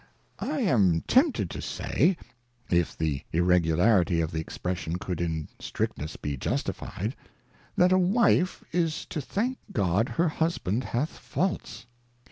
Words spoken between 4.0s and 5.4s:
of the Expression could